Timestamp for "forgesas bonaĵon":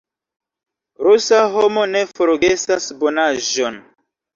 2.15-3.85